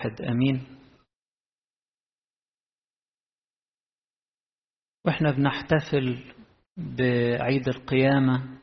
واحد 0.00 0.22
أمين. 0.22 0.66
وإحنا 5.06 5.30
بنحتفل 5.30 6.34
بعيد 6.76 7.68
القيامة 7.68 8.58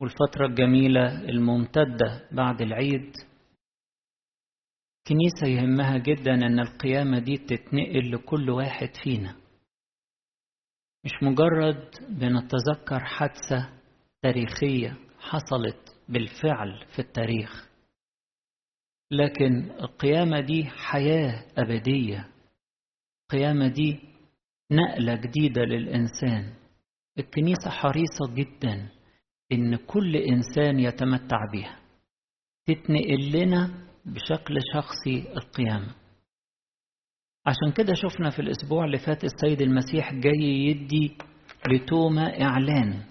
والفترة 0.00 0.46
الجميلة 0.46 1.20
الممتدة 1.28 2.28
بعد 2.32 2.60
العيد. 2.62 3.12
كنيسة 5.08 5.46
يهمها 5.46 5.98
جدا 5.98 6.34
إن 6.34 6.60
القيامة 6.60 7.18
دي 7.18 7.36
تتنقل 7.36 8.12
لكل 8.12 8.50
واحد 8.50 8.90
فينا. 9.04 9.36
مش 11.04 11.12
مجرد 11.22 11.90
بنتذكر 12.08 13.04
حادثة 13.04 13.80
تاريخية 14.22 14.96
حصلت 15.18 16.00
بالفعل 16.08 16.86
في 16.92 16.98
التاريخ. 16.98 17.71
لكن 19.12 19.70
القيامة 19.70 20.40
دي 20.40 20.64
حياة 20.64 21.44
أبدية. 21.58 22.28
القيامة 23.22 23.68
دي 23.68 23.98
نقلة 24.72 25.14
جديدة 25.14 25.62
للإنسان. 25.62 26.52
الكنيسة 27.18 27.70
حريصة 27.70 28.34
جدا 28.34 28.88
إن 29.52 29.76
كل 29.76 30.16
إنسان 30.16 30.80
يتمتع 30.80 31.38
بها 31.52 31.78
تتنقل 32.66 33.30
لنا 33.32 33.70
بشكل 34.04 34.58
شخصي 34.74 35.32
القيامة. 35.36 35.94
عشان 37.46 37.72
كده 37.76 37.94
شفنا 37.94 38.30
في 38.30 38.38
الأسبوع 38.42 38.84
اللي 38.84 38.98
فات 38.98 39.24
السيد 39.24 39.62
المسيح 39.62 40.12
جاي 40.14 40.42
يدي 40.42 41.16
لتوما 41.68 42.42
إعلان 42.42 43.02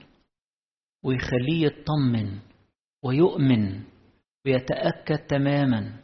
ويخليه 1.04 1.66
يطمن 1.66 2.40
ويؤمن 3.04 3.84
ويتأكد 4.46 5.18
تماما 5.28 6.00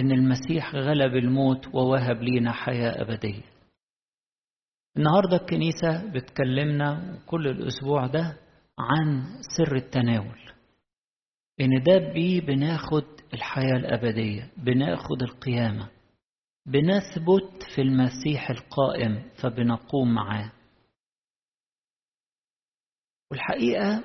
إن 0.00 0.12
المسيح 0.12 0.74
غلب 0.74 1.16
الموت 1.16 1.74
ووهب 1.74 2.22
لينا 2.22 2.52
حياة 2.52 3.02
أبدية. 3.02 3.42
النهارده 4.96 5.36
الكنيسة 5.36 6.12
بتكلمنا 6.12 7.18
كل 7.26 7.48
الأسبوع 7.48 8.06
ده 8.06 8.36
عن 8.78 9.24
سر 9.56 9.76
التناول. 9.76 10.38
إن 11.60 11.82
ده 11.82 11.98
بيه 12.12 12.40
بناخد 12.40 13.04
الحياة 13.34 13.76
الأبدية، 13.76 14.50
بناخد 14.56 15.22
القيامة. 15.22 15.88
بنثبت 16.66 17.62
في 17.74 17.82
المسيح 17.82 18.50
القائم 18.50 19.30
فبنقوم 19.42 20.14
معاه. 20.14 20.52
والحقيقة 23.30 24.04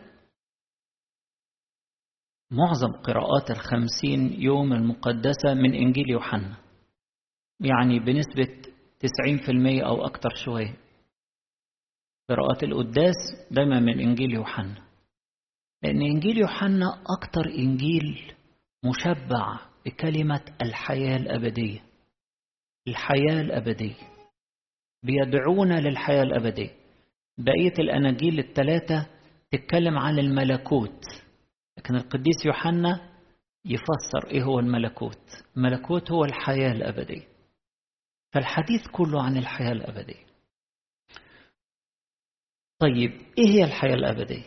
معظم 2.51 2.91
قراءات 2.91 3.51
الخمسين 3.51 4.41
يوم 4.41 4.73
المقدسة 4.73 5.53
من 5.53 5.73
إنجيل 5.73 6.09
يوحنا. 6.09 6.57
يعني 7.59 7.99
بنسبة 7.99 8.61
تسعين 8.99 9.37
في 9.37 9.51
المية 9.51 9.87
أو 9.87 10.05
أكتر 10.05 10.29
شوية 10.45 10.75
قراءات 12.29 12.63
القداس 12.63 13.15
دايما 13.51 13.79
من 13.79 13.99
إنجيل 13.99 14.33
يوحنا. 14.33 14.83
لأن 15.83 16.01
إنجيل 16.01 16.37
يوحنا 16.37 17.03
أكتر 17.17 17.45
إنجيل 17.57 18.33
مشبع 18.85 19.59
بكلمة 19.85 20.41
الحياة 20.61 21.17
الأبدية. 21.17 21.79
الحياة 22.87 23.41
الأبدية. 23.41 23.95
بيدعونا 25.03 25.79
للحياة 25.79 26.23
الأبدية. 26.23 26.71
بقية 27.37 27.73
الأناجيل 27.79 28.39
الثلاثة 28.39 29.07
تتكلم 29.51 29.97
عن 29.97 30.19
الملكوت. 30.19 31.26
لكن 31.77 31.95
القديس 31.95 32.45
يوحنا 32.45 33.17
يفسر 33.65 34.31
إيه 34.31 34.43
هو 34.43 34.59
الملكوت؟ 34.59 35.43
الملكوت 35.57 36.11
هو 36.11 36.25
الحياة 36.25 36.71
الأبدية. 36.71 37.27
فالحديث 38.33 38.87
كله 38.91 39.23
عن 39.23 39.37
الحياة 39.37 39.71
الأبدية. 39.71 40.25
طيب 42.79 43.11
إيه 43.11 43.47
هي 43.49 43.63
الحياة 43.63 43.93
الأبدية؟ 43.93 44.43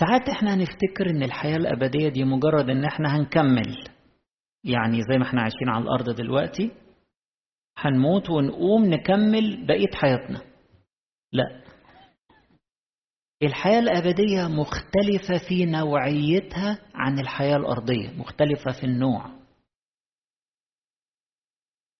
ساعات 0.00 0.28
إحنا 0.28 0.54
هنفتكر 0.54 1.10
إن 1.10 1.22
الحياة 1.22 1.56
الأبدية 1.56 2.08
دي 2.08 2.24
مجرد 2.24 2.70
إن 2.70 2.84
إحنا 2.84 3.16
هنكمل. 3.16 3.88
يعني 4.64 5.02
زي 5.12 5.18
ما 5.18 5.26
إحنا 5.28 5.42
عايشين 5.42 5.68
على 5.68 5.84
الأرض 5.84 6.10
دلوقتي 6.10 6.70
هنموت 7.78 8.30
ونقوم 8.30 8.84
نكمل 8.84 9.66
بقية 9.66 9.90
حياتنا. 9.94 10.42
لا 11.32 11.65
الحياة 13.42 13.78
الأبدية 13.78 14.48
مختلفة 14.48 15.48
في 15.48 15.64
نوعيتها 15.64 16.78
عن 16.94 17.18
الحياة 17.18 17.56
الأرضية 17.56 18.10
مختلفة 18.10 18.72
في 18.80 18.84
النوع. 18.84 19.30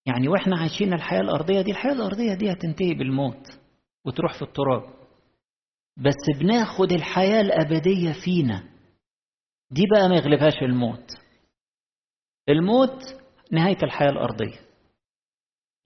يعني 0.06 0.28
وإحنا 0.28 0.58
عايشين 0.58 0.92
الحياة 0.92 1.20
الأرضية 1.20 1.60
دي 1.62 1.70
الحياة 1.70 1.92
الأرضية 1.92 2.34
دي 2.34 2.52
هتنتهي 2.52 2.94
بالموت 2.94 3.46
وتروح 4.04 4.34
في 4.38 4.42
التراب. 4.42 4.82
بس 5.96 6.38
بناخد 6.38 6.92
الحياة 6.92 7.40
الأبدية 7.40 8.12
فينا. 8.24 8.62
دي 9.70 9.82
بقى 9.92 10.08
ما 10.08 10.16
يغلبهاش 10.16 10.62
الموت. 10.62 11.10
الموت 12.48 13.02
نهاية 13.52 13.78
الحياة 13.82 14.10
الأرضية. 14.10 14.60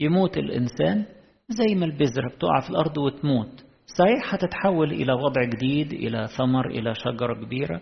يموت 0.01 0.37
الإنسان 0.37 1.07
زي 1.49 1.75
ما 1.75 1.85
البذرة 1.87 2.29
بتقع 2.37 2.61
في 2.61 2.71
الأرض 2.71 2.99
وتموت. 2.99 3.65
صحيح 3.99 4.35
هتتحول 4.35 4.93
إلى 4.93 5.13
وضع 5.13 5.45
جديد 5.45 5.93
إلى 5.93 6.27
ثمر 6.39 6.67
إلى 6.67 6.95
شجرة 6.95 7.35
كبيرة؟ 7.45 7.81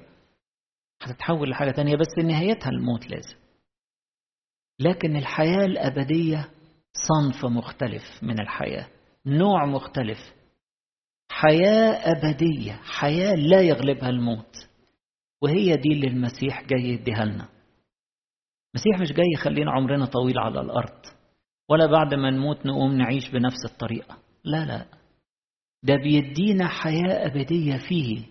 هتتحول 1.02 1.50
لحاجة 1.50 1.70
تانية 1.70 1.96
بس 1.96 2.24
نهايتها 2.24 2.70
الموت 2.70 3.06
لازم. 3.10 3.36
لكن 4.80 5.16
الحياة 5.16 5.64
الأبدية 5.64 6.50
صنف 6.92 7.44
مختلف 7.44 8.02
من 8.22 8.40
الحياة 8.40 8.88
نوع 9.26 9.66
مختلف. 9.66 10.18
حياة 11.30 11.92
أبدية 12.12 12.72
حياة 12.72 13.34
لا 13.34 13.60
يغلبها 13.60 14.08
الموت 14.08 14.68
وهي 15.42 15.76
دي 15.76 15.92
اللي 15.92 16.06
المسيح 16.06 16.62
جاي 16.66 16.88
يديها 16.88 17.24
لنا. 17.24 17.48
المسيح 18.74 19.00
مش 19.00 19.12
جاي 19.12 19.26
يخلينا 19.34 19.72
عمرنا 19.72 20.06
طويل 20.06 20.38
على 20.38 20.60
الأرض 20.60 21.00
ولا 21.70 21.86
بعد 21.86 22.14
ما 22.14 22.30
نموت 22.30 22.66
نقوم 22.66 22.92
نعيش 22.92 23.28
بنفس 23.30 23.64
الطريقة. 23.72 24.18
لا 24.44 24.64
لا. 24.64 24.97
ده 25.82 25.94
بيدينا 25.96 26.68
حياة 26.68 27.26
أبدية 27.26 27.78
فيه. 27.88 28.26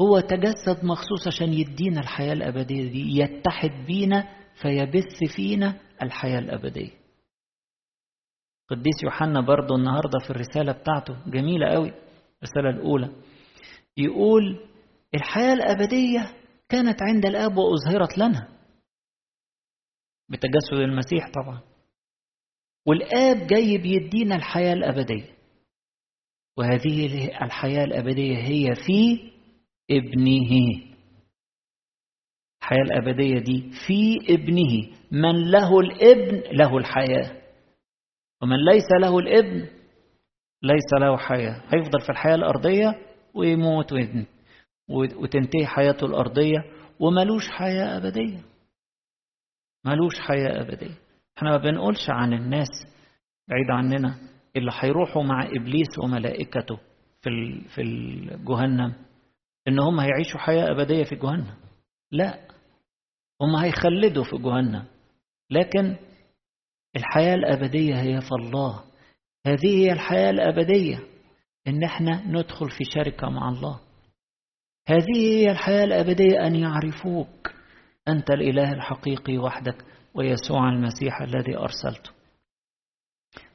هو 0.00 0.20
تجسد 0.20 0.84
مخصوص 0.84 1.26
عشان 1.26 1.52
يدينا 1.52 2.00
الحياة 2.00 2.32
الأبدية 2.32 2.88
دي 2.92 3.18
يتحد 3.20 3.86
بينا 3.86 4.28
فيبث 4.62 5.34
فينا 5.36 5.80
الحياة 6.02 6.38
الأبدية. 6.38 6.90
قديس 8.70 9.02
يوحنا 9.04 9.40
برضه 9.40 9.74
النهاردة 9.74 10.18
في 10.24 10.30
الرسالة 10.30 10.72
بتاعته 10.72 11.30
جميلة 11.30 11.66
قوي 11.74 11.88
الرسالة 12.42 12.70
الأولى. 12.70 13.10
يقول 13.96 14.68
الحياة 15.14 15.52
الأبدية 15.52 16.34
كانت 16.68 17.02
عند 17.02 17.26
الآب 17.26 17.56
وأظهرت 17.56 18.18
لنا. 18.18 18.48
بتجسد 20.28 20.72
المسيح 20.72 21.30
طبعا. 21.34 21.60
والآب 22.86 23.46
جاي 23.46 23.78
بيدينا 23.78 24.36
الحياة 24.36 24.72
الأبدية. 24.72 25.32
وهذه 26.58 27.26
الحياة 27.44 27.84
الأبدية 27.84 28.36
هي 28.36 28.74
في 28.74 29.30
ابنه. 29.90 30.50
الحياة 32.62 32.82
الأبدية 32.82 33.38
دي 33.38 33.70
في 33.86 34.18
ابنه. 34.34 34.96
من 35.10 35.50
له 35.50 35.80
الابن 35.80 36.56
له 36.56 36.76
الحياة. 36.78 37.42
ومن 38.42 38.56
ليس 38.72 38.86
له 39.00 39.18
الابن 39.18 39.68
ليس 40.62 40.92
له 41.00 41.16
حياة. 41.16 41.62
هيفضل 41.74 42.00
في 42.00 42.10
الحياة 42.10 42.34
الأرضية 42.34 42.94
ويموت 43.34 43.92
وتنتهي 44.90 45.66
حياته 45.66 46.06
الأرضية. 46.06 46.58
وملوش 47.00 47.48
حياة 47.50 47.96
أبدية. 47.96 48.42
ملوش 49.84 50.20
حياة 50.20 50.60
أبدية. 50.60 50.98
إحنا 51.38 51.50
ما 51.50 51.56
بنقولش 51.56 52.10
عن 52.10 52.32
الناس 52.32 52.68
بعيد 53.48 53.70
عننا. 53.70 54.18
اللي 54.56 54.72
هيروحوا 54.80 55.22
مع 55.22 55.46
إبليس 55.46 55.98
وملائكته 56.04 56.76
في 57.22 57.30
في 57.74 57.82
جهنم 58.48 58.94
إن 59.68 59.80
هم 59.80 60.00
هيعيشوا 60.00 60.40
حياة 60.40 60.70
أبدية 60.70 61.04
في 61.04 61.14
جهنم. 61.14 61.54
لا. 62.12 62.38
هم 63.42 63.56
هيخلدوا 63.56 64.24
في 64.24 64.36
جهنم. 64.38 64.84
لكن 65.50 65.96
الحياة 66.96 67.34
الأبدية 67.34 68.00
هي 68.00 68.20
في 68.20 68.32
الله. 68.32 68.84
هذه 69.46 69.76
هي 69.78 69.92
الحياة 69.92 70.30
الأبدية 70.30 70.98
إن 71.66 71.84
إحنا 71.84 72.22
ندخل 72.26 72.70
في 72.70 72.84
شركة 72.84 73.28
مع 73.30 73.48
الله. 73.48 73.80
هذه 74.88 75.16
هي 75.16 75.50
الحياة 75.50 75.84
الأبدية 75.84 76.46
أن 76.46 76.56
يعرفوك 76.56 77.52
أنت 78.08 78.30
الإله 78.30 78.72
الحقيقي 78.72 79.38
وحدك. 79.38 79.84
ويسوع 80.14 80.68
المسيح 80.68 81.20
الذي 81.22 81.56
أرسلته. 81.56 82.10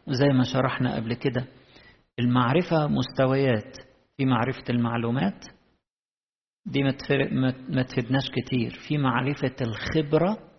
وزي 0.07 0.27
ما 0.27 0.43
شرحنا 0.53 0.95
قبل 0.95 1.13
كده 1.13 1.47
المعرفة 2.19 2.87
مستويات. 2.87 3.77
في 4.17 4.25
معرفة 4.25 4.63
المعلومات 4.69 5.45
دي 6.65 6.83
ما 7.69 7.83
تفيدناش 7.83 8.29
كتير. 8.31 8.79
في 8.87 8.97
معرفة 8.97 9.55
الخبرة 9.61 10.51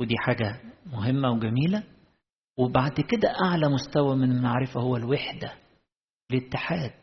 ودي 0.00 0.14
حاجة 0.18 0.60
مهمة 0.86 1.30
وجميلة. 1.30 1.84
وبعد 2.58 2.92
كده 3.00 3.34
أعلى 3.44 3.68
مستوى 3.68 4.16
من 4.16 4.30
المعرفة 4.32 4.80
هو 4.80 4.96
الوحدة 4.96 5.54
الاتحاد. 6.30 7.00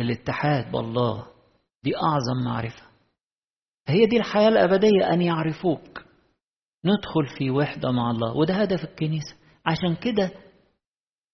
الاتحاد 0.00 0.72
بالله 0.72 1.26
دي 1.82 1.96
أعظم 1.96 2.44
معرفة. 2.44 2.91
هي 3.88 4.06
دي 4.06 4.16
الحياة 4.16 4.48
الأبدية 4.48 5.12
أن 5.12 5.22
يعرفوك. 5.22 6.04
ندخل 6.84 7.36
في 7.38 7.50
وحدة 7.50 7.90
مع 7.90 8.10
الله 8.10 8.36
وده 8.36 8.54
هدف 8.54 8.84
الكنيسة. 8.84 9.36
عشان 9.66 9.94
كده 9.94 10.30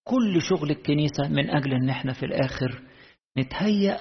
كل 0.04 0.42
شغل 0.42 0.70
الكنيسة 0.70 1.28
من 1.28 1.50
أجل 1.50 1.72
أن 1.72 1.88
إحنا 1.88 2.12
في 2.12 2.26
الآخر 2.26 2.82
نتهيأ 3.38 3.98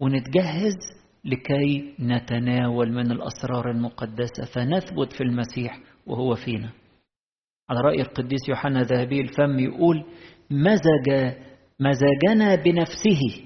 ونتجهز 0.00 0.76
لكي 1.24 1.94
نتناول 2.00 2.92
من 2.92 3.10
الأسرار 3.12 3.70
المقدسة 3.70 4.44
فنثبت 4.54 5.12
في 5.12 5.20
المسيح 5.22 5.80
وهو 6.06 6.34
فينا. 6.34 6.70
على 7.70 7.80
رأي 7.80 8.00
القديس 8.00 8.48
يوحنا 8.48 8.82
ذهبي 8.82 9.20
الفم 9.20 9.58
يقول 9.58 10.04
مزج 10.50 11.32
مزجنا 11.80 12.54
بنفسه 12.54 13.45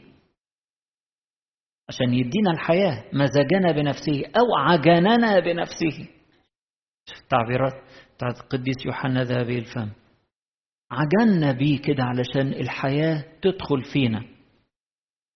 عشان 1.91 2.15
يدينا 2.15 2.51
الحياة. 2.51 3.05
مزجنا 3.13 3.73
بنفسه 3.73 4.23
أو 4.39 4.57
عجننا 4.59 5.41
بنفسه. 5.41 6.09
التعبيرات 7.23 7.73
بتاعت 8.17 8.41
القديس 8.41 8.87
يوحنا 8.87 9.25
ذهبي 9.25 9.59
الفم 9.59 9.89
عجلنا 10.91 11.53
بيه 11.53 11.79
كده 11.79 12.03
علشان 12.05 12.53
الحياة 12.61 13.25
تدخل 13.43 13.83
فينا. 13.93 14.23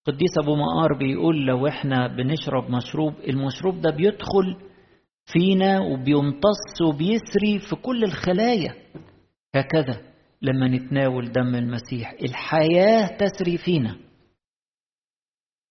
قديس 0.07 0.39
أبو 0.43 0.57
مقار 0.57 0.99
بيقول 0.99 1.47
لو 1.47 1.67
إحنا 1.69 2.07
بنشرب 2.07 2.71
مشروب 2.71 3.15
المشروب 3.29 3.81
ده 3.81 3.91
بيدخل 3.91 4.57
فينا 5.33 5.81
وبيمتص 5.81 6.83
وبيسري 6.89 7.59
في 7.71 7.77
كل 7.77 8.05
الخلايا. 8.05 8.75
هكذا 9.55 10.01
لما 10.43 10.69
نتناول 10.69 11.33
دم 11.33 11.55
المسيح 11.55 12.15
الحياة 12.23 13.07
تسري 13.17 13.59
فينا. 13.59 13.97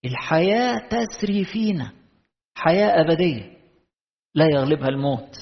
الحياة 0.05 0.75
تسري 0.89 1.45
فينا 1.45 1.91
حياة 2.55 3.01
أبدية. 3.01 3.57
لا 4.35 4.45
يغلبها 4.45 4.87
الموت. 4.87 5.35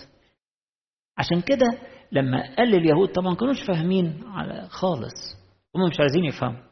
عشان 1.18 1.42
كده 1.42 1.68
لما 2.12 2.56
قال 2.56 2.68
لليهود 2.68 3.10
طبعا 3.12 3.36
كانوش 3.36 3.64
فاهمين 3.68 4.24
على 4.26 4.68
خالص. 4.70 5.38
هم 5.76 5.90
مش 5.90 6.00
عايزين 6.00 6.26
يفهموا. 6.26 6.64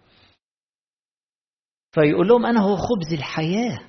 فيقول 1.91 2.27
لهم 2.27 2.45
أنا 2.45 2.59
هو 2.61 2.75
خبز 2.75 3.13
الحياة. 3.13 3.79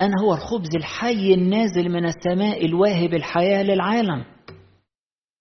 أنا 0.00 0.12
هو 0.24 0.34
الخبز 0.34 0.76
الحي 0.76 1.34
النازل 1.34 1.88
من 1.88 2.04
السماء 2.06 2.66
الواهب 2.66 3.14
الحياة 3.14 3.62
للعالم. 3.62 4.24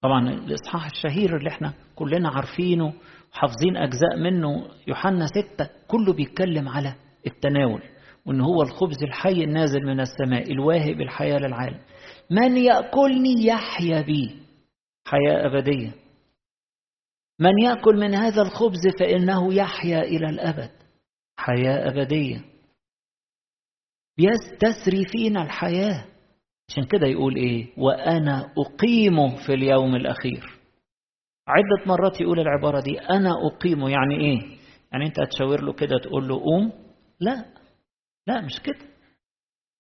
طبعا 0.02 0.30
الإصحاح 0.30 0.86
الشهير 0.86 1.38
اللي 1.38 1.50
إحنا 1.50 1.74
كلنا 1.96 2.30
عارفينه 2.30 2.94
وحافظين 3.32 3.78
أجزاء 3.78 4.16
منه 4.18 4.70
يوحنا 4.88 5.28
ستة 5.28 5.70
كله 5.88 6.14
بيتكلم 6.14 6.70
على 6.70 6.96
التناول 7.28 7.82
وإن 8.26 8.42
هو 8.42 8.62
الخبز 8.62 9.04
الحي 9.04 9.44
النازل 9.44 9.82
من 9.86 10.00
السماء 10.00 10.52
الواهب 10.52 11.02
الحياة 11.02 11.38
للعالم. 11.38 11.80
من 12.32 12.58
يأكلني 12.58 13.46
يحيا 13.46 14.02
بي؟ 14.02 14.36
حياة 15.08 15.46
أبدية. 15.46 15.92
من 17.40 17.60
يأكل 17.64 17.96
من 17.96 18.16
هذا 18.16 18.42
الخبز 18.42 18.82
فإنه 19.00 19.54
يحيا 19.54 20.02
إلى 20.02 20.30
الأبد. 20.30 20.72
حياة 21.38 21.90
أبدية. 21.90 22.42
تسري 24.60 25.06
فينا 25.06 25.42
الحياة. 25.44 26.06
عشان 26.70 26.86
كده 26.86 27.08
يقول 27.08 27.36
إيه؟ 27.36 27.68
وأنا 27.78 28.54
أقيمه 28.58 29.46
في 29.46 29.54
اليوم 29.54 29.96
الأخير. 29.96 30.60
عدة 31.48 31.86
مرات 31.86 32.22
يقول 32.22 32.40
العبارة 32.40 32.82
دي 32.82 33.00
أنا 33.00 33.32
أقيمه 33.48 33.90
يعني 33.90 34.16
إيه؟ 34.20 34.40
يعني 34.92 35.06
أنت 35.06 35.20
هتشاور 35.20 35.62
له 35.64 35.74
كده 35.74 35.98
تقول 36.04 36.28
له 36.28 36.40
قوم 36.40 36.85
لا 37.20 37.46
لا 38.28 38.42
مش 38.42 38.60
كده. 38.60 38.86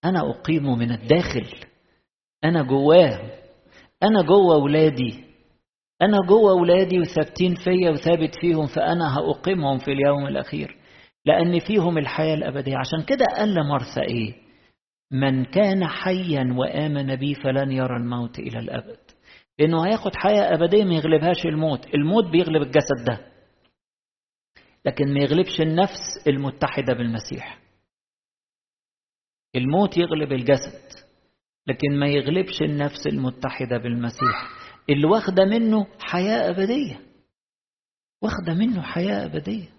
أنا 0.05 0.19
أقيمه 0.29 0.75
من 0.75 0.91
الداخل. 0.91 1.47
أنا 2.43 2.63
جواه. 2.63 3.31
أنا 4.03 4.21
جوه 4.21 4.55
أولادي. 4.55 5.23
أنا 6.01 6.17
جوه 6.27 6.51
أولادي 6.51 6.99
وثابتين 6.99 7.55
فيا 7.55 7.89
وثابت 7.91 8.35
فيهم 8.41 8.65
فأنا 8.65 9.17
هأقيمهم 9.17 9.77
في 9.77 9.91
اليوم 9.91 10.27
الأخير. 10.27 10.77
لأن 11.25 11.59
فيهم 11.59 11.97
الحياة 11.97 12.33
الأبدية. 12.35 12.77
عشان 12.77 13.01
كده 13.01 13.25
قال 13.37 13.53
لمرثى 13.53 14.01
إيه؟ 14.01 14.33
من 15.11 15.45
كان 15.45 15.87
حيا 15.87 16.55
وآمن 16.57 17.15
بي 17.15 17.35
فلن 17.35 17.71
يرى 17.71 17.97
الموت 17.97 18.39
إلى 18.39 18.59
الأبد. 18.59 18.99
لأنه 19.59 19.85
هياخد 19.85 20.15
حياة 20.15 20.53
أبدية 20.53 20.83
ما 20.83 20.95
يغلبهاش 20.95 21.45
الموت. 21.45 21.95
الموت 21.95 22.25
بيغلب 22.25 22.61
الجسد 22.61 23.05
ده. 23.07 23.34
لكن 24.85 25.13
ما 25.13 25.19
يغلبش 25.19 25.61
النفس 25.61 26.27
المتحدة 26.27 26.93
بالمسيح. 26.93 27.59
الموت 29.55 29.97
يغلب 29.97 30.31
الجسد 30.31 31.05
لكن 31.67 31.99
ما 31.99 32.07
يغلبش 32.07 32.61
النفس 32.61 33.07
المتحدة 33.07 33.77
بالمسيح. 33.77 34.49
اللي 34.89 35.07
واخدة 35.07 35.45
منه 35.45 35.87
حياة 35.99 36.49
أبدية. 36.49 36.99
واخدة 38.21 38.53
منه 38.53 38.81
حياة 38.81 39.25
أبدية. 39.25 39.69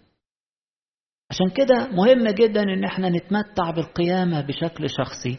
عشان 1.31 1.51
كده 1.57 1.89
مهم 1.93 2.29
جدا 2.29 2.63
إن 2.63 2.85
إحنا 2.85 3.09
نتمتع 3.09 3.71
بالقيامة 3.71 4.41
بشكل 4.41 4.91
شخصي 4.91 5.39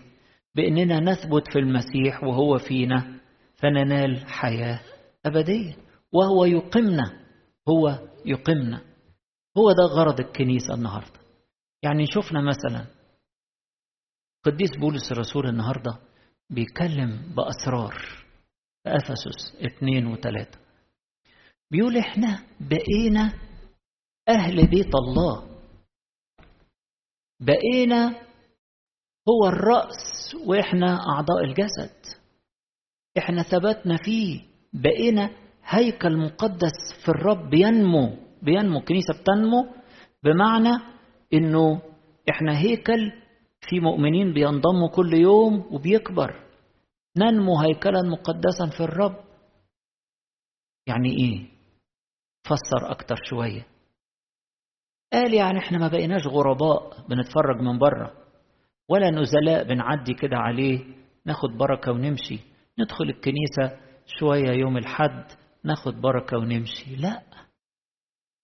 بإننا 0.56 1.00
نثبت 1.00 1.52
في 1.54 1.60
المسيح 1.60 2.24
وهو 2.24 2.58
فينا 2.58 3.20
فننال 3.56 4.26
حياة 4.28 4.80
أبدية. 5.26 5.76
وهو 6.14 6.46
يقمنا 6.46 7.14
هو 7.70 8.08
يقمنا. 8.26 8.82
هو 9.58 9.72
ده 9.72 9.84
غرض 9.84 10.20
الكنيسة 10.20 10.74
النهاردة. 10.74 11.20
يعني 11.84 12.06
شفنا 12.06 12.42
مثلا 12.42 12.86
قديس 14.46 14.78
بولس 14.78 15.12
الرسول 15.12 15.48
النهارده 15.48 15.98
بيتكلم 16.50 17.34
بأسرار 17.38 17.94
في 18.84 18.90
أفسس 18.96 19.56
اتنين 19.62 20.08
وتلاتة 20.08 20.58
بيقول 21.72 21.98
إحنا 21.98 22.44
بقينا 22.60 23.34
أهل 24.30 24.68
بيت 24.68 24.96
الله. 24.96 25.60
بقينا 27.40 28.08
هو 29.30 29.48
الرأس 29.48 30.36
وإحنا 30.46 31.00
أعضاء 31.10 31.44
الجسد. 31.44 32.20
إحنا 33.18 33.44
ثبتنا 33.44 33.98
فيه. 33.98 34.42
بقينا 34.74 35.30
هيكل 35.64 36.18
مقدس 36.18 36.94
في 37.04 37.10
الرب 37.10 37.50
بينمو 37.50 38.27
بينمو 38.42 38.80
الكنيسة 38.80 39.14
بتنمو 39.22 39.68
بمعنى 40.24 40.84
إنه 41.34 41.82
إحنا 42.30 42.60
هيكل 42.60 43.12
في 43.62 43.80
مؤمنين 43.80 44.34
بينضموا 44.34 44.90
كل 44.96 45.14
يوم 45.14 45.66
وبيكبر. 45.72 46.44
ننمو 47.18 47.60
هيكلا 47.60 48.02
مقدسا 48.02 48.78
في 48.78 48.84
الرب. 48.84 49.16
يعني 50.88 51.10
إيه؟ 51.10 51.48
فسر 52.46 52.92
أكتر 52.92 53.16
شوية. 53.24 53.68
قال 55.14 55.34
يعني 55.34 55.60
إحنا 55.60 55.78
ما 55.78 55.88
بقيناش 55.88 56.28
غرباء 56.28 57.08
بنتفرج 57.10 57.62
من 57.62 57.78
بره 57.80 58.14
ولا 58.90 59.10
نزلاء 59.12 59.64
بنعدي 59.64 60.14
كده 60.14 60.38
عليه 60.38 60.86
ناخد 61.26 61.50
بركة 61.50 61.92
ونمشي. 61.92 62.40
ندخل 62.80 63.04
الكنيسة 63.04 63.80
شوية 64.20 64.52
يوم 64.52 64.78
الحد 64.78 65.26
ناخد 65.64 66.02
بركة 66.02 66.38
ونمشي. 66.38 66.96
لا. 66.96 67.22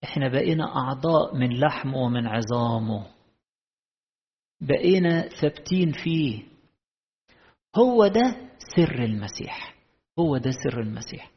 إحنا 0.03 0.27
بقينا 0.27 0.75
أعضاء 0.75 1.35
من 1.35 1.59
لحمه 1.59 1.97
ومن 1.97 2.27
عظامه. 2.27 3.13
بقينا 4.61 5.29
ثابتين 5.29 5.91
فيه. 6.03 6.43
هو 7.75 8.07
ده 8.07 8.49
سر 8.75 9.03
المسيح. 9.03 9.75
هو 10.19 10.37
ده 10.37 10.51
سر 10.51 10.81
المسيح. 10.81 11.31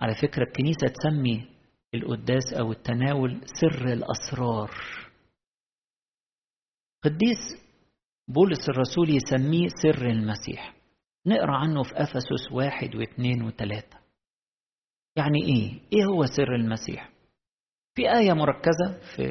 على 0.00 0.14
فكرة 0.14 0.42
الكنيسة 0.42 0.86
تسمي 0.86 1.48
القداس 1.94 2.52
أو 2.52 2.72
التناول 2.72 3.40
سر 3.60 3.92
الأسرار. 3.92 4.70
قديس 7.04 7.64
بولس 8.28 8.68
الرسول 8.68 9.10
يسميه 9.10 9.68
سر 9.82 10.10
المسيح. 10.10 10.74
نقرأ 11.26 11.56
عنه 11.56 11.82
في 11.82 11.92
أفسس 11.94 12.52
واحد 12.52 12.94
واثنين 12.96 13.42
وثلاثة. 13.42 13.98
يعني 15.16 15.42
إيه؟ 15.42 15.80
إيه 15.92 16.04
هو 16.04 16.26
سر 16.26 16.54
المسيح؟ 16.54 17.13
في 17.94 18.12
آية 18.18 18.32
مركزة 18.32 18.98
في 19.16 19.22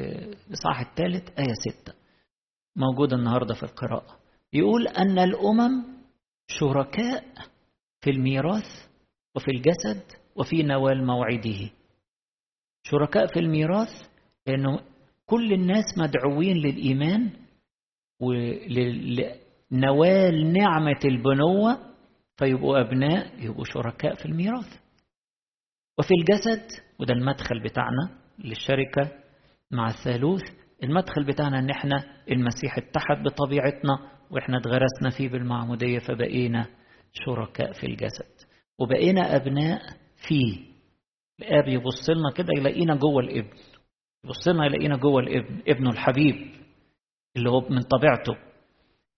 الإصحاح 0.48 0.80
الثالث 0.80 1.38
آية 1.38 1.52
ستة 1.68 1.94
موجودة 2.76 3.16
النهاردة 3.16 3.54
في 3.54 3.62
القراءة. 3.62 4.18
يقول 4.52 4.88
أن 4.88 5.18
الأمم 5.18 5.84
شركاء 6.46 7.24
في 8.00 8.10
الميراث 8.10 8.66
وفي 9.36 9.50
الجسد 9.50 10.02
وفي 10.36 10.62
نوال 10.62 11.06
موعده. 11.06 11.70
شركاء 12.82 13.26
في 13.26 13.38
الميراث 13.38 14.08
لأنه 14.46 14.80
كل 15.26 15.52
الناس 15.52 15.84
مدعوين 15.98 16.56
للإيمان 16.56 17.30
ولنوال 19.70 20.52
نعمة 20.52 21.00
البنوة 21.04 21.78
فيبقوا 22.36 22.80
أبناء 22.80 23.44
يبقوا 23.44 23.64
شركاء 23.64 24.14
في 24.14 24.24
الميراث. 24.26 24.78
وفي 25.98 26.10
الجسد 26.20 26.66
وده 27.00 27.14
المدخل 27.14 27.62
بتاعنا 27.62 28.23
للشركة 28.38 29.10
مع 29.70 29.88
الثالوث. 29.88 30.42
المدخل 30.82 31.24
بتاعنا 31.24 31.58
إن 31.58 31.70
إحنا 31.70 32.04
المسيح 32.30 32.76
اتحد 32.78 33.22
بطبيعتنا 33.22 33.98
وإحنا 34.30 34.56
اتغرسنا 34.58 35.10
فيه 35.18 35.28
بالمعمودية 35.28 35.98
فبقينا 35.98 36.66
شركاء 37.12 37.72
في 37.72 37.86
الجسد. 37.86 38.46
وبقينا 38.78 39.36
أبناء 39.36 39.80
فيه. 40.28 40.74
الآب 41.40 41.68
يبص 41.68 42.10
لنا 42.10 42.30
كده 42.36 42.48
يلاقينا 42.58 42.94
جوه 42.94 43.20
الإبن. 43.22 43.56
يبص 44.24 44.48
لنا 44.48 44.66
يلاقينا 44.66 44.96
جوه 44.96 45.20
الإبن 45.20 45.62
ابنه 45.68 45.90
الحبيب 45.90 46.52
اللي 47.36 47.50
هو 47.50 47.60
من 47.60 47.80
طبيعته. 47.80 48.36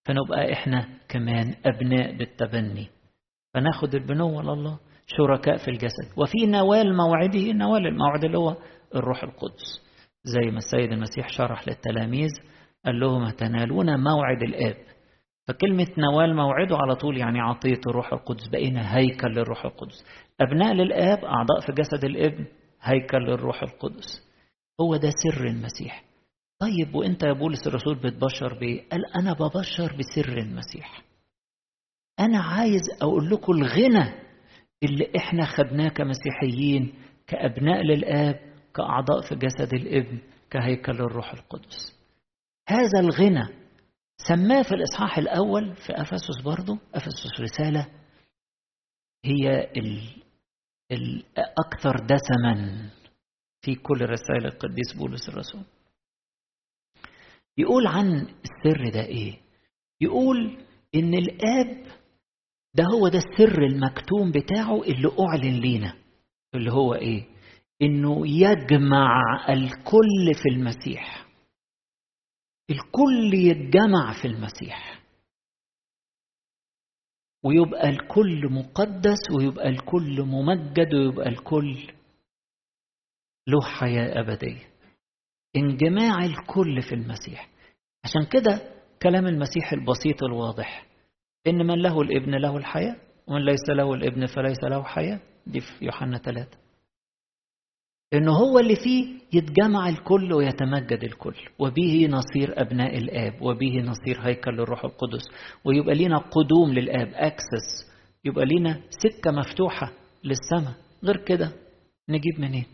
فنبقى 0.04 0.52
إحنا 0.52 0.88
كمان 1.08 1.54
أبناء 1.66 2.16
بالتبني. 2.16 2.88
فناخد 3.54 3.94
البنوة 3.94 4.42
لله 4.42 4.78
شركاء 5.06 5.56
في 5.56 5.68
الجسد. 5.68 6.12
وفي 6.16 6.46
نوال 6.46 6.96
موعده 6.96 7.52
نوال 7.52 7.86
الموعد 7.86 8.24
اللي 8.24 8.38
هو 8.38 8.56
الروح 8.94 9.22
القدس. 9.22 9.82
زي 10.24 10.50
ما 10.50 10.58
السيد 10.58 10.92
المسيح 10.92 11.28
شرح 11.28 11.68
للتلاميذ 11.68 12.30
قال 12.84 13.00
لهم 13.00 13.30
تنالون 13.30 14.00
موعد 14.00 14.42
الآب؟ 14.42 14.76
فكلمة 15.48 15.86
نوال 15.98 16.36
موعده 16.36 16.76
على 16.76 16.94
طول 16.94 17.16
يعني 17.16 17.40
عطية 17.40 17.80
الروح 17.86 18.12
القدس. 18.12 18.48
بقينا 18.52 18.96
هيكل 18.96 19.28
للروح 19.28 19.64
القدس. 19.64 20.04
أبناء 20.40 20.72
للآب 20.74 21.18
أعضاء 21.24 21.60
في 21.66 21.72
جسد 21.72 22.04
الإبن 22.04 22.46
هيكل 22.82 23.18
للروح 23.18 23.62
القدس. 23.62 24.26
هو 24.80 24.96
ده 24.96 25.10
سر 25.10 25.46
المسيح. 25.46 26.04
طيب 26.58 26.94
وإنت 26.94 27.22
يا 27.22 27.32
بولس 27.32 27.66
الرسول 27.66 27.94
بتبشر 27.94 28.58
بيه 28.60 28.88
قال 28.92 29.00
أنا 29.16 29.32
ببشر 29.32 29.96
بسر 29.96 30.38
المسيح. 30.38 31.02
أنا 32.20 32.38
عايز 32.42 32.82
أقول 33.02 33.30
لكم 33.30 33.52
الغنى 33.52 34.12
اللي 34.82 35.10
إحنا 35.16 35.44
خدناه 35.46 35.88
كمسيحيين 35.88 36.94
كأبناء 37.26 37.82
للآب 37.82 38.40
كأعضاء 38.76 39.20
في 39.28 39.34
جسد 39.34 39.74
الإبن 39.74 40.18
كهيكل 40.50 40.92
الروح 40.92 41.32
القدس. 41.32 41.96
هذا 42.68 43.00
الغنى 43.00 43.48
سماه 44.28 44.62
في 44.62 44.72
الإصحاح 44.74 45.18
الأول 45.18 45.76
في 45.76 45.92
أفسس 45.92 46.42
برضه 46.44 46.78
أفسس 46.94 47.40
رسالة 47.40 47.86
هي 49.24 49.70
ال... 49.76 50.22
الأكثر 50.92 52.06
دسما 52.06 52.90
في 53.62 53.74
كل 53.74 54.00
رسائل 54.00 54.46
القديس 54.46 54.92
بولس 54.98 55.28
الرسول. 55.28 55.62
يقول 57.58 57.86
عن 57.86 58.08
السر 58.20 58.90
ده 58.94 59.00
إيه؟ 59.04 59.40
يقول 60.00 60.58
إن 60.94 61.14
الآب 61.14 61.86
ده 62.74 62.84
هو 62.94 63.08
ده 63.08 63.18
السر 63.18 63.62
المكتوم 63.62 64.30
بتاعه 64.30 64.82
اللي 64.82 65.10
أعلن 65.20 65.60
لينا 65.60 65.94
اللي 66.54 66.72
هو 66.72 66.94
إيه؟ 66.94 67.35
إنه 67.82 68.26
يجمع 68.26 69.22
الكل 69.48 70.34
في 70.42 70.48
المسيح. 70.52 71.26
الكل 72.70 73.34
يتجمع 73.34 74.12
في 74.22 74.28
المسيح. 74.28 75.02
ويبقى 77.44 77.88
الكل 77.88 78.52
مقدس 78.52 79.18
ويبقى 79.38 79.68
الكل 79.68 80.22
ممجد 80.22 80.94
ويبقى 80.94 81.28
الكل 81.28 81.92
له 83.48 83.60
حياة 83.62 84.20
أبدية. 84.20 84.66
انجماع 85.56 86.24
الكل 86.24 86.82
في 86.82 86.94
المسيح. 86.94 87.48
عشان 88.04 88.26
كده 88.26 88.72
كلام 89.02 89.26
المسيح 89.26 89.72
البسيط 89.72 90.22
الواضح. 90.22 90.86
إن 91.46 91.66
من 91.66 91.82
له 91.82 92.00
الإبن 92.00 92.34
له 92.34 92.56
الحياة 92.56 92.96
ومن 93.26 93.44
ليس 93.44 93.68
له 93.68 93.94
الإبن 93.94 94.26
فليس 94.26 94.64
له 94.64 94.82
حياة. 94.82 95.20
دي 95.46 95.60
في 95.60 95.84
يوحنا 95.84 96.18
ثلاثة. 96.18 96.58
إنه 98.14 98.32
هو 98.32 98.58
اللي 98.58 98.76
فيه 98.76 99.16
يتجمع 99.32 99.88
الكل 99.88 100.32
ويتمجد 100.32 101.04
الكل. 101.04 101.34
وبه 101.58 102.06
نصير 102.10 102.60
أبناء 102.60 102.98
الآب 102.98 103.42
وبه 103.42 103.80
نصير 103.80 104.20
هيكل 104.20 104.50
للروح 104.52 104.84
القدس. 104.84 105.22
ويبقى 105.64 105.94
لنا 105.94 106.18
قدوم 106.18 106.72
للآب 106.72 107.08
أكسس. 107.14 107.92
يبقى 108.24 108.44
لنا 108.44 108.80
سكة 108.90 109.30
مفتوحة 109.30 109.92
للسماء. 110.24 110.74
غير 111.04 111.16
كده 111.24 111.52
نجيب 112.08 112.40
منين؟ 112.40 112.66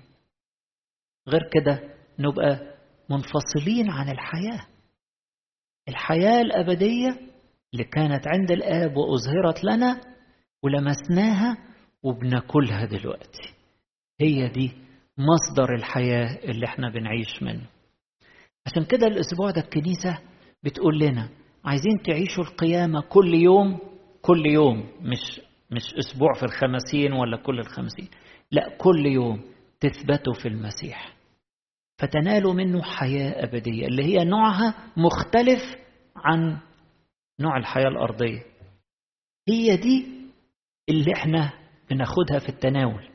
غير 1.28 1.42
كده 1.52 1.80
نبقى 2.18 2.74
منفصلين 3.10 3.90
عن 3.90 4.08
الحياة. 4.08 4.66
الحياة 5.88 6.40
الأبدية 6.40 7.18
اللي 7.72 7.84
كانت 7.84 8.22
عند 8.28 8.50
الآب 8.50 8.96
وأظهرت 8.96 9.64
لنا 9.64 10.00
ولمسناها 10.62 11.56
وبناكلها 12.02 12.84
دلوقتي. 12.84 13.54
هي 14.20 14.48
دي 14.48 14.72
مصدر 15.26 15.74
الحياة 15.74 16.38
اللي 16.44 16.66
إحنا 16.66 16.90
بنعيش 16.90 17.42
منه. 17.42 17.66
عشان 18.66 18.84
كده 18.84 19.06
الأسبوع 19.06 19.50
ده 19.50 19.60
الكنيسة 19.60 20.18
بتقول 20.62 20.98
لنا 20.98 21.28
عايزين 21.64 22.02
تعيشوا 22.02 22.44
القيامة 22.44 23.00
كل 23.00 23.34
يوم 23.34 23.78
كل 24.22 24.46
يوم 24.46 24.88
مش 25.00 25.40
مش 25.70 25.94
أسبوع 25.94 26.32
في 26.34 26.42
الخمسين 26.42 27.12
ولا 27.12 27.36
كل 27.36 27.58
الخمسين 27.58 28.08
لا 28.50 28.76
كل 28.78 29.06
يوم 29.06 29.42
تثبتوا 29.80 30.32
في 30.34 30.48
المسيح. 30.48 31.14
فتنالوا 31.98 32.52
منه 32.52 32.82
حياة 32.82 33.44
أبدية 33.44 33.86
اللي 33.86 34.04
هي 34.04 34.24
نوعها 34.24 34.74
مختلف 34.96 35.60
عن 36.16 36.58
نوع 37.40 37.56
الحياة 37.56 37.88
الأرضية. 37.88 38.42
هي 39.48 39.76
دي 39.76 40.06
اللي 40.88 41.12
إحنا 41.14 41.52
بناخدها 41.90 42.38
في 42.38 42.48
التناول. 42.48 43.08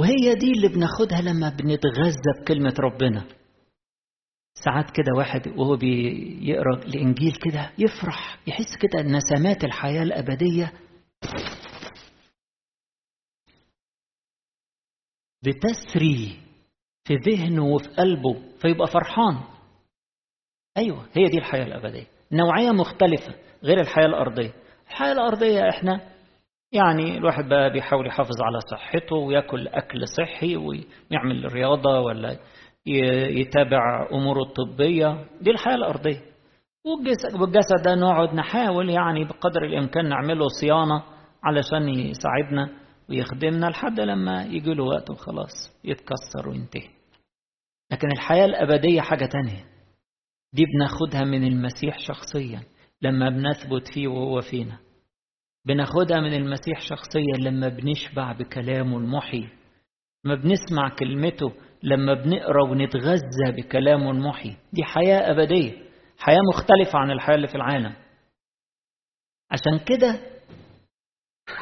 وهي 0.00 0.34
دي 0.34 0.52
اللي 0.52 0.68
بناخدها 0.68 1.20
لما 1.20 1.48
بنتغذى 1.48 2.40
بكلمة 2.42 2.74
ربنا. 2.78 3.24
ساعات 4.64 4.90
كده 4.90 5.12
واحد 5.16 5.48
وهو 5.48 5.76
بيقرأ 5.76 6.76
الإنجيل 6.84 7.32
كده 7.32 7.70
يفرح 7.78 8.38
يحس 8.46 8.76
كده 8.80 9.02
نسمات 9.02 9.64
الحياة 9.64 10.02
الأبدية. 10.02 10.72
بتسري 15.42 16.40
في 17.04 17.14
ذهنه 17.14 17.64
وفي 17.64 17.88
قلبه 17.88 18.42
فيبقى 18.62 18.86
فرحان. 18.86 19.40
أيوه 20.76 21.08
هي 21.12 21.24
دي 21.24 21.38
الحياة 21.38 21.64
الأبدية. 21.64 22.06
نوعية 22.32 22.70
مختلفة 22.70 23.34
غير 23.62 23.80
الحياة 23.80 24.06
الأرضية. 24.06 24.52
الحياة 24.88 25.12
الأرضية 25.12 25.68
إحنا 25.68 26.09
يعني 26.72 27.16
الواحد 27.16 27.48
بقى 27.48 27.72
بيحاول 27.72 28.06
يحافظ 28.06 28.42
على 28.42 28.58
صحته 28.70 29.16
وياكل 29.16 29.68
أكل 29.68 30.08
صحي 30.08 30.56
ويعمل 30.56 31.52
رياضة 31.52 32.00
ولا 32.00 32.36
يتابع 33.40 34.08
أموره 34.12 34.42
الطبية. 34.42 35.26
دي 35.40 35.50
الحياة 35.50 35.74
الأرضية. 35.74 36.20
والجسد 37.40 37.82
ده 37.84 37.94
نقعد 37.94 38.34
نحاول 38.34 38.90
يعني 38.90 39.24
بقدر 39.24 39.64
الإمكان 39.64 40.08
نعمله 40.08 40.46
صيانة 40.60 41.02
علشان 41.44 41.88
يساعدنا 41.88 42.70
ويخدمنا 43.10 43.66
لحد 43.66 44.00
لما 44.00 44.42
يجي 44.44 44.74
له 44.74 44.84
وقت 44.84 45.10
وخلاص 45.10 45.80
يتكسر 45.84 46.48
وينتهي. 46.48 46.88
لكن 47.92 48.08
الحياة 48.12 48.44
الأبدية 48.44 49.00
حاجة 49.00 49.26
تانية. 49.26 49.64
دي 50.52 50.64
بناخدها 50.64 51.24
من 51.24 51.44
المسيح 51.44 51.98
شخصيا 51.98 52.62
لما 53.02 53.28
بنثبت 53.28 53.88
فيه 53.94 54.08
وهو 54.08 54.40
فينا. 54.40 54.78
بناخدها 55.66 56.20
من 56.20 56.34
المسيح 56.34 56.80
شخصيا 56.80 57.36
لما 57.38 57.68
بنشبع 57.68 58.32
بكلامه 58.32 58.98
المحي. 58.98 59.48
لما 60.24 60.34
بنسمع 60.34 60.88
كلمته 60.98 61.52
لما 61.82 62.14
بنقرأ 62.14 62.62
ونتغذى 62.70 63.52
بكلامه 63.56 64.10
المحي. 64.10 64.56
دي 64.72 64.84
حياة 64.84 65.30
أبدية. 65.30 65.72
حياة 66.18 66.38
مختلفة 66.54 66.98
عن 66.98 67.10
الحياة 67.10 67.36
اللي 67.36 67.48
في 67.48 67.54
العالم. 67.54 67.92
عشان 69.50 69.78
كده 69.86 70.20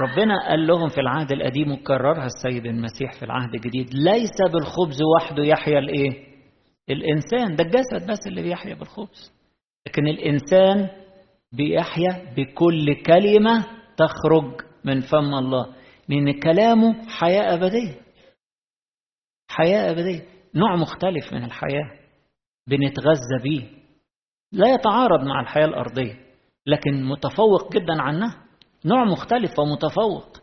ربنا 0.01 0.49
قال 0.49 0.67
لهم 0.67 0.89
في 0.89 1.01
العهد 1.01 1.33
القديم 1.33 1.73
وكررها 1.73 2.27
السيد 2.27 2.67
المسيح 2.67 3.13
في 3.19 3.25
العهد 3.25 3.55
الجديد 3.55 3.95
ليس 3.95 4.37
بالخبز 4.53 4.99
وحده 5.17 5.45
يحيا 5.45 5.79
الإيه؟ 5.79 6.29
الإنسان. 6.91 7.57
ده 7.57 7.65
الجسد 7.65 8.11
بس 8.11 8.27
اللي 8.27 8.43
بيحيا 8.43 8.75
بالخبز. 8.75 9.33
لكن 9.87 10.09
الإنسان 10.09 10.89
بيحيا 11.53 12.35
بكل 12.37 13.03
كلمة 13.07 13.78
تخرج 13.99 14.61
من 14.85 15.01
فم 15.01 15.35
الله. 15.35 15.75
لأن 16.09 16.41
كلامه 16.41 17.09
حياة 17.09 17.55
أبدية. 17.55 18.01
حياة 19.51 19.91
أبدية. 19.91 20.27
نوع 20.55 20.77
مختلف 20.77 21.33
من 21.33 21.45
الحياة 21.45 21.91
بنتغذى 22.69 23.43
بيه. 23.43 23.63
لا 24.53 24.75
يتعارض 24.75 25.25
مع 25.25 25.41
الحياة 25.41 25.67
الأرضية 25.67 26.15
لكن 26.67 27.05
متفوق 27.05 27.73
جدا 27.73 28.03
عنها 28.03 28.45
نوع 28.85 29.05
مختلف 29.05 29.59
ومتفوق. 29.59 30.37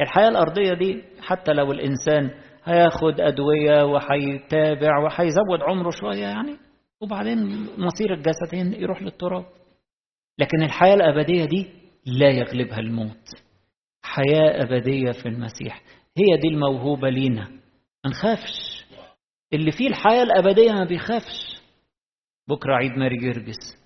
الحياة 0.00 0.28
الأرضية 0.28 0.74
دي 0.74 1.04
حتى 1.20 1.52
لو 1.52 1.72
الإنسان 1.72 2.30
هياخد 2.64 3.20
أدوية 3.20 3.84
وهيتابع 3.84 4.98
وهيزود 4.98 5.62
عمره 5.62 5.90
شوية 5.90 6.22
يعني 6.22 6.56
وبعدين 7.00 7.66
مصير 7.78 8.14
الجسدين 8.14 8.82
يروح 8.82 9.02
للتراب. 9.02 9.44
لكن 10.38 10.62
الحياة 10.62 10.94
الأبدية 10.94 11.44
دي 11.44 11.85
لا 12.06 12.30
يغلبها 12.30 12.78
الموت. 12.78 13.28
حياة 14.02 14.62
أبدية 14.62 15.12
في 15.12 15.28
المسيح. 15.28 15.82
هي 16.18 16.36
دي 16.42 16.48
الموهوبة 16.48 17.08
لينا. 17.08 17.48
ما 18.04 18.10
نخافش. 18.10 18.84
اللي 19.52 19.72
فيه 19.72 19.88
الحياة 19.88 20.22
الأبدية 20.22 20.72
ما 20.72 20.84
بيخافش. 20.84 21.60
بكرة 22.48 22.74
عيد 22.74 22.92
ماري 22.92 23.16
جرجس 23.16 23.76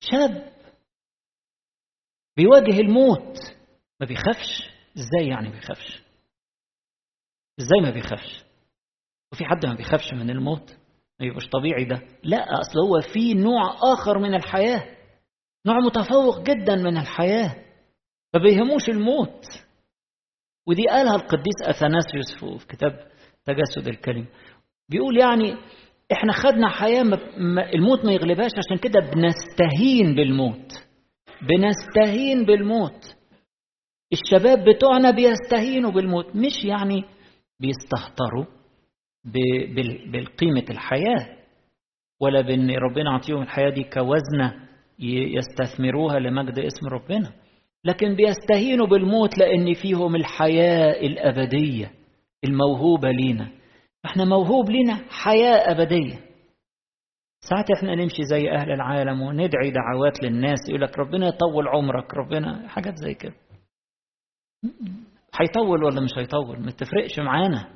شاب. 0.00 0.52
بيواجه 2.36 2.80
الموت. 2.80 3.36
ما 4.00 4.06
بيخافش. 4.06 4.70
إزاي 4.96 5.28
يعني 5.28 5.50
بيخافش؟ 5.50 6.02
إزاي 7.60 7.80
ما 7.82 7.90
بيخافش؟ 7.90 8.44
وفي 9.32 9.44
حد 9.44 9.66
ما 9.66 9.74
بيخافش 9.74 10.12
من 10.12 10.30
الموت؟ 10.30 10.70
ما 11.20 11.26
يبقاش 11.26 11.48
طبيعي 11.48 11.84
ده. 11.84 12.02
لا 12.22 12.60
أصل 12.60 12.78
هو 12.80 13.12
في 13.12 13.34
نوع 13.34 13.62
آخر 13.92 14.18
من 14.18 14.34
الحياة. 14.34 14.95
نوع 15.66 15.76
متفوق 15.86 16.40
جدا 16.42 16.76
من 16.76 16.96
الحياة 16.96 17.56
ما 18.34 18.40
بيهموش 18.42 18.88
الموت. 18.88 19.44
ودي 20.68 20.82
قالها 20.90 21.14
القديس 21.16 21.62
أثناسيوس 21.62 22.34
في 22.60 22.66
كتاب 22.66 22.92
تجسد 23.44 23.88
الكلمة. 23.88 24.26
بيقول 24.88 25.18
يعني 25.18 25.54
إحنا 26.12 26.32
خدنا 26.32 26.68
حياة 26.68 27.02
الموت 27.74 28.04
ما 28.04 28.12
يغلبهاش 28.12 28.50
عشان 28.58 28.76
كده 28.78 29.00
بنستهين 29.00 30.14
بالموت. 30.14 30.72
بنستهين 31.42 32.44
بالموت. 32.44 33.16
الشباب 34.12 34.64
بتوعنا 34.68 35.10
بيستهينوا 35.10 35.90
بالموت 35.90 36.36
مش 36.36 36.64
يعني 36.64 37.04
بيستهتروا 37.60 38.44
بالقيمة 40.12 40.64
الحياة 40.70 41.36
ولا 42.20 42.40
بأن 42.40 42.70
ربنا 42.70 43.10
عطيهم 43.10 43.42
الحياة 43.42 43.70
دي 43.70 43.84
كوزنة. 43.84 44.65
يستثمروها 44.98 46.18
لمجد 46.18 46.58
اسم 46.58 46.86
ربنا. 46.92 47.32
لكن 47.84 48.16
بيستهينوا 48.16 48.86
بالموت 48.86 49.38
لأن 49.38 49.74
فيهم 49.74 50.16
الحياة 50.16 51.00
الأبدية 51.00 51.90
الموهوبة 52.44 53.10
لينا. 53.10 53.48
إحنا 54.04 54.24
موهوب 54.24 54.70
لنا 54.70 55.00
حياة 55.10 55.70
أبدية. 55.72 56.20
ساعات 57.40 57.70
إحنا 57.76 57.94
نمشي 57.94 58.22
زي 58.22 58.50
أهل 58.50 58.70
العالم 58.72 59.22
وندعي 59.22 59.70
دعوات 59.70 60.22
للناس 60.22 60.58
يقول 60.68 60.80
لك 60.80 60.98
ربنا 60.98 61.26
يطول 61.28 61.68
عمرك 61.68 62.14
ربنا 62.14 62.68
حاجات 62.68 62.96
زي 62.96 63.14
كده. 63.14 63.34
هيطول 65.40 65.84
ولا 65.84 66.00
مش 66.00 66.18
هيطول؟ 66.18 66.60
ما 66.60 66.70
تفرقش 66.70 67.18
معانا. 67.18 67.68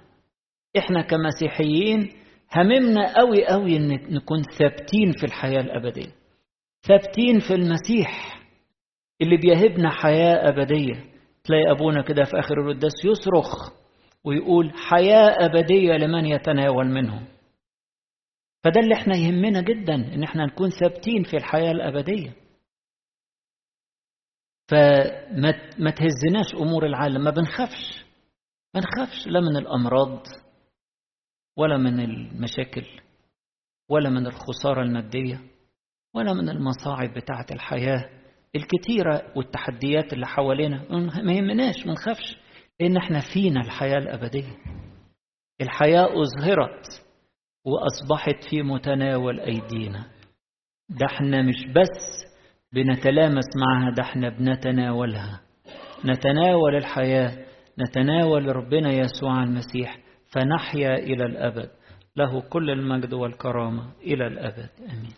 إحنا 0.79 1.03
كمسيحيين 1.03 2.09
هممنا 2.57 3.17
قوي 3.17 3.47
قوي 3.47 3.77
إن 3.77 3.89
نكون 4.15 4.43
ثابتين 4.59 5.13
في 5.21 5.27
الحياة 5.27 5.61
الأبدية. 5.61 6.20
ثابتين 6.89 7.41
في 7.49 7.55
المسيح 7.55 8.41
اللي 9.23 9.37
بيهبنا 9.37 9.91
حياة 9.91 10.49
أبدية. 10.49 11.11
تلاقي 11.45 11.71
أبونا 11.71 12.03
كده 12.03 12.25
في 12.25 12.39
آخر 12.39 12.61
القداس 12.61 12.93
يصرخ 13.05 13.73
ويقول 14.25 14.73
حياة 14.75 15.37
أبدية 15.47 15.93
لمن 15.93 16.27
يتناول 16.27 16.87
منهم. 16.87 17.27
فده 18.65 18.81
اللي 18.81 18.95
إحنا 18.95 19.17
يهمنا 19.17 19.61
جدا 19.61 19.95
إن 19.95 20.23
إحنا 20.23 20.47
نكون 20.47 20.71
ثابتين 20.71 21.23
في 21.23 21.37
الحياة 21.37 21.71
الأبدية. 21.71 22.33
فما 24.69 25.91
تهزناش 25.91 26.55
أمور 26.55 26.87
العالم 26.87 27.25
ما 27.25 27.31
بنخافش. 27.31 28.05
ما 28.75 28.81
نخافش 28.81 29.27
لا 29.27 29.41
من 29.41 29.57
الأمراض 29.57 30.23
ولا 31.57 31.77
من 31.77 32.01
المشاكل 32.01 32.87
ولا 33.91 34.11
من 34.11 34.27
الخسارة 34.27 34.83
المادية. 34.83 35.41
ولا 36.15 36.33
من 36.33 36.49
المصاعب 36.49 37.15
بتاعه 37.15 37.47
الحياة 37.51 38.09
الكتيره 38.57 39.23
والتحديات 39.37 40.13
اللي 40.13 40.27
حوالينا. 40.27 40.85
ما 41.23 41.33
يهمناش 41.33 41.87
ما 41.87 41.93
نخافش 41.93 42.37
لأن 42.81 42.97
إحنا 42.97 43.21
فينا 43.35 43.61
الحياة 43.61 43.99
الأبدية. 43.99 44.57
الحياة 45.61 46.07
اظهرت 46.23 46.87
وأصبحت 47.65 48.45
في 48.51 48.63
متناول 48.63 49.41
أيدينا. 49.41 50.05
ده 50.89 51.07
إحنا 51.07 51.43
مش 51.43 51.67
بس 51.67 52.25
بنتلامس 52.73 53.45
معها 53.57 53.91
ده 53.97 54.03
إحنا 54.03 54.29
بنتناولها. 54.29 55.41
نتناول 56.05 56.77
الحياة 56.77 57.47
نتناول 57.79 58.57
ربنا 58.57 58.93
يسوع 58.93 59.43
المسيح 59.43 59.99
فنحيا 60.33 60.95
إلى 60.95 61.25
الأبد. 61.27 61.71
له 62.17 62.41
كل 62.41 62.71
المجد 62.71 63.15
والكرامة 63.15 63.93
إلى 64.03 64.27
الأبد. 64.27 64.69
آمين. 64.91 65.13